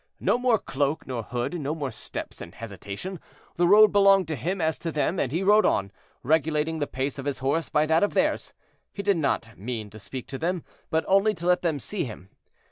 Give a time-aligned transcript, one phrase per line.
[0.19, 3.19] No more cloak nor hood, no more stops and hesitation;
[3.57, 5.91] the road belonged to him as to them, and he rode on,
[6.23, 8.51] regulating the pace of his horse by that of theirs.
[8.91, 12.31] He did not mean to speak to them, but only to let them see him.